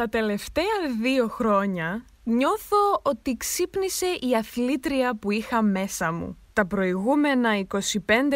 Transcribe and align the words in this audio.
Τα 0.00 0.08
τελευταία 0.08 0.64
δύο 1.00 1.28
χρόνια 1.28 2.04
νιώθω 2.24 3.00
ότι 3.02 3.36
ξύπνησε 3.36 4.06
η 4.06 4.36
αθλήτρια 4.36 5.16
που 5.16 5.30
είχα 5.30 5.62
μέσα 5.62 6.12
μου. 6.12 6.38
Τα 6.52 6.66
προηγούμενα 6.66 7.66
25 7.68 7.78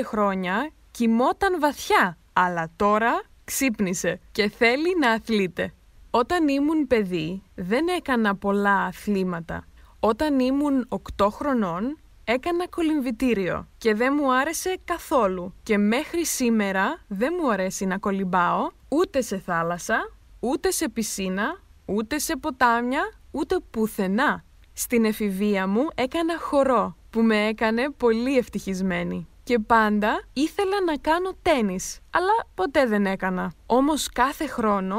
χρόνια 0.05 0.71
κοιμόταν 0.91 1.61
βαθιά, 1.61 2.19
αλλά 2.33 2.71
τώρα 2.77 3.23
ξύπνησε 3.45 4.21
και 4.33 4.49
θέλει 4.49 4.99
να 5.01 5.11
αθλείται. 5.11 5.75
Όταν 6.11 6.49
ήμουν 6.49 6.87
παιδί 6.87 7.43
δεν 7.55 7.89
έκανα 7.89 8.37
πολλά 8.37 8.77
αθλήματα. 8.77 9.65
Όταν 10.01 10.41
ήμουν 10.41 10.89
8 11.17 11.29
χρονών 11.31 11.99
έκανα 12.25 12.69
κολυμβητήριο 12.69 13.69
και 13.79 13.95
δεν 13.95 14.15
μου 14.17 14.35
άρεσε 14.35 14.79
καθόλου. 14.85 15.55
Και 15.63 15.79
μέχρι 15.79 16.27
σήμερα 16.27 17.05
δεν 17.09 17.35
μου 17.41 17.51
αρέσει 17.51 17.85
να 17.85 17.99
κολυμπάω 17.99 18.71
ούτε 18.89 19.21
σε 19.21 19.39
θάλασσα, 19.39 20.13
ούτε 20.45 20.71
σε 20.71 20.89
πισίνα, 20.89 21.63
ούτε 21.85 22.19
σε 22.19 22.37
ποτάμια, 22.37 23.13
ούτε 23.31 23.57
πουθενά. 23.71 24.45
Στην 24.73 25.05
εφηβεία 25.05 25.67
μου 25.67 25.87
έκανα 25.95 26.39
χορό 26.39 26.97
που 27.11 27.21
με 27.21 27.47
έκανε 27.47 27.91
πολύ 27.91 28.39
ευτυχισμένη. 28.39 29.29
Και 29.43 29.59
πάντα 29.59 30.23
ήθελα 30.33 30.83
να 30.87 30.97
κάνω 30.97 31.31
τένις, 31.43 32.01
αλλά 32.11 32.47
ποτέ 32.55 32.87
δεν 32.87 33.07
έκανα. 33.07 33.53
Όμως 33.67 34.09
κάθε 34.09 34.47
χρόνο 34.47 34.97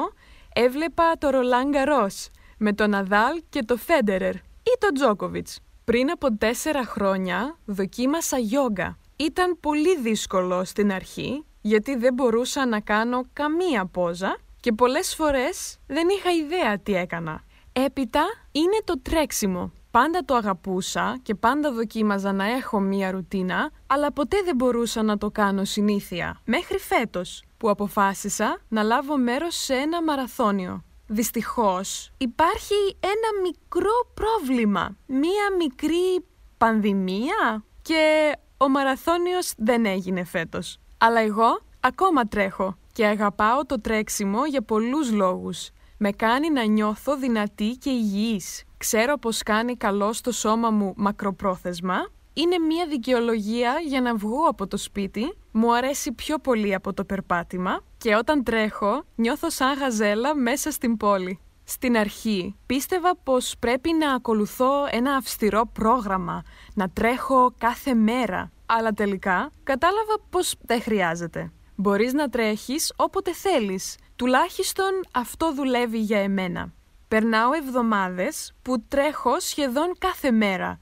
έβλεπα 0.54 1.18
το 1.18 1.30
Ρολάν 1.30 1.70
Γκαρός 1.70 2.30
με 2.58 2.74
τον 2.74 2.90
Ναδάλ 2.90 3.42
και 3.50 3.64
το 3.64 3.78
Φέντερερ 3.78 4.36
ή 4.36 4.78
τον 4.80 4.94
Τζόκοβιτς. 4.94 5.60
Πριν 5.84 6.12
από 6.12 6.38
τέσσερα 6.38 6.86
χρόνια 6.86 7.58
δοκίμασα 7.66 8.38
γιόγκα. 8.38 8.98
Ήταν 9.16 9.58
πολύ 9.60 9.98
δύσκολο 10.00 10.64
στην 10.64 10.92
αρχή 10.92 11.46
γιατί 11.62 11.96
δεν 11.96 12.14
μπορούσα 12.14 12.66
να 12.66 12.80
κάνω 12.80 13.22
καμία 13.34 13.86
πόζα 13.86 14.38
και 14.66 14.72
πολλές 14.72 15.16
φορές 15.16 15.78
δεν 15.88 16.08
είχα 16.10 16.32
ιδέα 16.32 16.80
τι 16.80 16.96
έκανα. 16.96 17.44
Έπειτα 17.74 18.24
είναι 18.52 18.78
το 18.84 19.00
τρέξιμο. 19.02 19.72
Πάντα 19.92 20.26
το 20.26 20.36
αγαπούσα 20.36 21.18
και 21.22 21.36
πάντα 21.36 21.72
δοκίμαζα 21.72 22.32
να 22.32 22.46
έχω 22.46 22.80
μία 22.80 23.12
ρουτίνα, 23.12 23.72
αλλά 23.88 24.12
ποτέ 24.14 24.38
δεν 24.46 24.56
μπορούσα 24.56 25.04
να 25.04 25.18
το 25.18 25.32
κάνω 25.32 25.64
συνήθεια. 25.64 26.40
Μέχρι 26.46 26.78
φέτος, 26.78 27.44
που 27.58 27.70
αποφάσισα 27.70 28.62
να 28.68 28.84
λάβω 28.84 29.18
μέρος 29.18 29.56
σε 29.56 29.74
ένα 29.74 30.04
μαραθώνιο. 30.04 30.84
Δυστυχώς, 31.08 32.12
υπάρχει 32.18 32.98
ένα 33.00 33.42
μικρό 33.42 34.10
πρόβλημα. 34.14 34.98
Μία 35.06 35.56
μικρή 35.58 36.26
πανδημία 36.58 37.64
και 37.82 38.32
ο 38.58 38.70
μαραθώνιος 38.70 39.54
δεν 39.58 39.86
έγινε 39.86 40.24
φέτος. 40.24 40.78
Αλλά 40.98 41.20
εγώ 41.20 41.60
ακόμα 41.80 42.28
τρέχω 42.28 42.78
και 42.96 43.06
αγαπάω 43.06 43.66
το 43.66 43.82
τρέξιμο 43.82 44.46
για 44.46 44.62
πολλούς 44.62 45.12
λόγους. 45.12 45.70
Με 45.98 46.12
κάνει 46.12 46.50
να 46.52 46.64
νιώθω 46.64 47.18
δυνατή 47.18 47.70
και 47.70 47.90
υγιής. 47.90 48.64
Ξέρω 48.78 49.18
πως 49.18 49.44
κάνει 49.44 49.76
καλό 49.76 50.14
στο 50.14 50.32
σώμα 50.32 50.70
μου 50.70 50.94
μακροπρόθεσμα. 50.96 51.96
Είναι 52.34 52.60
μια 52.60 52.86
δικαιολογία 52.88 53.74
για 53.88 54.02
να 54.02 54.16
βγω 54.16 54.48
από 54.48 54.68
το 54.68 54.78
σπίτι. 54.78 55.38
Μου 55.52 55.76
αρέσει 55.76 56.12
πιο 56.12 56.38
πολύ 56.38 56.74
από 56.74 56.94
το 56.94 57.06
περπάτημα. 57.06 57.84
Και 57.98 58.16
όταν 58.16 58.44
τρέχω, 58.44 59.04
νιώθω 59.16 59.50
σαν 59.50 59.78
γαζέλα 59.78 60.36
μέσα 60.36 60.72
στην 60.72 60.98
πόλη. 60.98 61.40
Στην 61.64 61.98
αρχή 61.98 62.56
πίστευα 62.66 63.16
πως 63.24 63.56
πρέπει 63.60 63.94
να 63.94 64.14
ακολουθώ 64.14 64.72
ένα 64.92 65.16
αυστηρό 65.16 65.70
πρόγραμμα, 65.74 66.44
να 66.74 66.90
τρέχω 66.90 67.54
κάθε 67.58 67.94
μέρα. 67.94 68.52
Αλλά 68.66 68.92
τελικά 68.92 69.52
κατάλαβα 69.64 70.16
πως 70.30 70.56
δεν 70.62 70.82
χρειάζεται. 70.82 71.52
Μπορείς 71.76 72.14
να 72.14 72.30
τρέχεις 72.30 72.94
όποτε 72.96 73.34
θέλεις. 73.34 73.98
Τουλάχιστον 74.16 74.90
αυτό 75.12 75.54
δουλεύει 75.54 76.00
για 76.00 76.20
εμένα. 76.20 76.74
Περνάω 77.08 77.54
εβδομάδες 77.54 78.54
που 78.62 78.82
τρέχω 78.88 79.40
σχεδόν 79.40 79.94
κάθε 79.98 80.32
μέρα 80.32 80.80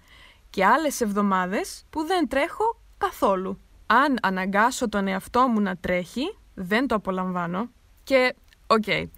και 0.49 0.65
άλλες 0.65 1.01
εβδομάδες 1.01 1.85
που 1.89 2.05
δεν 2.05 2.27
τρέχω 2.27 2.79
καθόλου. 2.97 3.59
Αν 3.85 4.17
αναγκάσω 4.21 4.89
τον 4.89 5.07
εαυτό 5.07 5.47
μου 5.47 5.61
να 5.61 5.77
τρέχει, 5.77 6.37
δεν 6.53 6.87
το 6.87 6.95
απολαμβάνω. 6.95 7.69
Και, 8.03 8.35
οκ, 8.67 9.09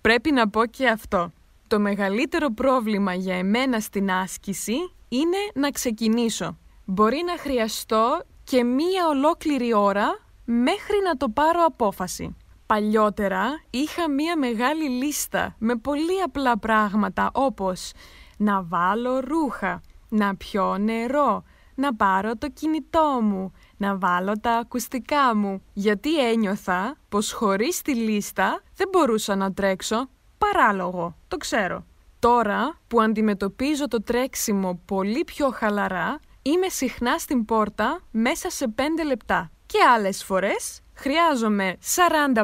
πρέπει 0.00 0.32
να 0.32 0.48
πω 0.48 0.66
και 0.66 0.88
αυτό. 0.88 1.32
Το 1.66 1.80
μεγαλύτερο 1.80 2.50
πρόβλημα 2.50 3.14
για 3.14 3.36
εμένα 3.36 3.80
στην 3.80 4.10
άσκηση 4.10 4.92
είναι 5.08 5.36
να 5.54 5.70
ξεκινήσω. 5.70 6.58
Μπορεί 6.84 7.22
να 7.26 7.38
χρειαστώ 7.38 8.22
και 8.44 8.64
μία 8.64 9.06
ολόκληρη 9.08 9.74
ώρα 9.74 10.18
μέχρι 10.44 10.96
να 11.04 11.16
το 11.16 11.28
πάρω 11.28 11.64
απόφαση. 11.64 12.36
Παλιότερα 12.66 13.62
είχα 13.70 14.10
μία 14.10 14.36
μεγάλη 14.36 14.88
λίστα 14.88 15.54
με 15.58 15.76
πολύ 15.76 16.22
απλά 16.24 16.58
πράγματα 16.58 17.30
όπως 17.32 17.92
να 18.36 18.62
βάλω 18.62 19.20
ρούχα, 19.20 19.80
να 20.08 20.36
πιω 20.36 20.78
νερό, 20.78 21.44
να 21.74 21.94
πάρω 21.94 22.36
το 22.36 22.48
κινητό 22.48 23.18
μου, 23.22 23.52
να 23.76 23.96
βάλω 23.96 24.38
τα 24.40 24.52
ακουστικά 24.52 25.36
μου, 25.36 25.62
γιατί 25.72 26.30
ένιωθα 26.30 26.96
πως 27.08 27.32
χωρίς 27.32 27.82
τη 27.82 27.94
λίστα 27.94 28.62
δεν 28.74 28.88
μπορούσα 28.92 29.36
να 29.36 29.52
τρέξω. 29.52 30.08
Παράλογο, 30.38 31.16
το 31.28 31.36
ξέρω. 31.36 31.84
Τώρα 32.18 32.78
που 32.88 33.00
αντιμετωπίζω 33.00 33.88
το 33.88 34.02
τρέξιμο 34.02 34.80
πολύ 34.84 35.24
πιο 35.24 35.50
χαλαρά, 35.50 36.20
είμαι 36.42 36.68
συχνά 36.68 37.18
στην 37.18 37.44
πόρτα 37.44 38.00
μέσα 38.10 38.50
σε 38.50 38.74
5 38.76 38.80
λεπτά. 39.06 39.50
Και 39.72 39.78
άλλες 39.94 40.24
φορές 40.24 40.80
χρειάζομαι 40.94 41.76
45 41.96 42.34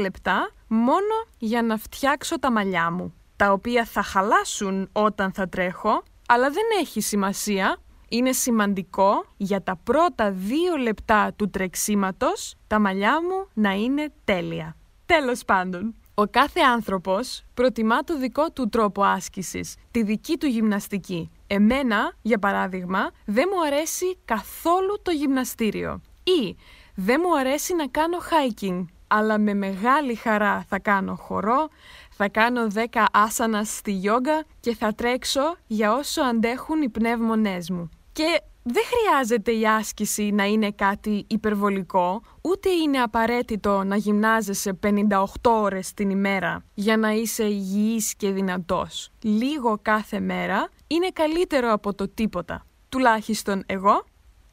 λεπτά 0.00 0.50
μόνο 0.68 1.26
για 1.38 1.62
να 1.62 1.76
φτιάξω 1.76 2.38
τα 2.38 2.52
μαλλιά 2.52 2.90
μου, 2.90 3.14
τα 3.36 3.52
οποία 3.52 3.84
θα 3.84 4.02
χαλάσουν 4.02 4.88
όταν 4.92 5.32
θα 5.32 5.48
τρέχω, 5.48 6.02
αλλά 6.28 6.50
δεν 6.50 6.62
έχει 6.80 7.00
σημασία. 7.00 7.76
Είναι 8.08 8.32
σημαντικό 8.32 9.24
για 9.36 9.62
τα 9.62 9.76
πρώτα 9.84 10.30
δύο 10.30 10.76
λεπτά 10.76 11.32
του 11.36 11.50
τρεξίματος 11.50 12.54
τα 12.66 12.78
μαλλιά 12.78 13.22
μου 13.22 13.48
να 13.54 13.70
είναι 13.70 14.12
τέλεια. 14.24 14.76
Τέλος 15.06 15.44
πάντων, 15.44 15.94
ο 16.14 16.26
κάθε 16.26 16.60
άνθρωπος 16.60 17.44
προτιμά 17.54 17.98
το 17.98 18.18
δικό 18.18 18.50
του 18.50 18.68
τρόπο 18.68 19.02
άσκησης, 19.02 19.74
τη 19.90 20.02
δική 20.02 20.36
του 20.36 20.46
γυμναστική. 20.46 21.30
Εμένα, 21.46 22.12
για 22.22 22.38
παράδειγμα, 22.38 23.10
δεν 23.24 23.48
μου 23.52 23.66
αρέσει 23.66 24.18
καθόλου 24.24 25.02
το 25.02 25.10
γυμναστήριο. 25.10 26.00
Ή 26.22 26.56
δεν 26.94 27.20
μου 27.24 27.38
αρέσει 27.38 27.74
να 27.74 27.86
κάνω 27.86 28.18
hiking, 28.18 28.84
αλλά 29.06 29.38
με 29.38 29.54
μεγάλη 29.54 30.14
χαρά 30.14 30.64
θα 30.68 30.78
κάνω 30.78 31.14
χορό, 31.14 31.68
θα 32.10 32.28
κάνω 32.28 32.66
10 32.74 33.04
άσανας 33.12 33.76
στη 33.76 33.92
γιόγκα 33.92 34.44
και 34.60 34.74
θα 34.74 34.94
τρέξω 34.94 35.56
για 35.66 35.92
όσο 35.92 36.22
αντέχουν 36.22 36.82
οι 36.82 36.88
πνεύμονές 36.88 37.70
μου. 37.70 37.90
Και 38.12 38.42
δεν 38.62 38.82
χρειάζεται 38.84 39.52
η 39.52 39.66
άσκηση 39.66 40.30
να 40.30 40.44
είναι 40.44 40.70
κάτι 40.70 41.24
υπερβολικό, 41.28 42.22
ούτε 42.40 42.70
είναι 42.70 42.98
απαραίτητο 42.98 43.84
να 43.84 43.96
γυμνάζεσαι 43.96 44.78
58 44.82 45.24
ώρες 45.42 45.92
την 45.94 46.10
ημέρα 46.10 46.64
για 46.74 46.96
να 46.96 47.10
είσαι 47.10 47.44
υγιής 47.44 48.14
και 48.14 48.30
δυνατός. 48.30 49.10
Λίγο 49.22 49.78
κάθε 49.82 50.20
μέρα 50.20 50.68
είναι 50.86 51.08
καλύτερο 51.12 51.72
από 51.72 51.94
το 51.94 52.08
τίποτα. 52.08 52.66
Τουλάχιστον 52.88 53.62
εγώ 53.66 54.04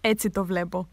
έτσι 0.02 0.30
το 0.30 0.46
βλέπω. 0.46 0.88